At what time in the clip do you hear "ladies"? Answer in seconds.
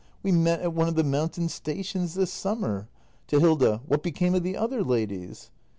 4.83-5.51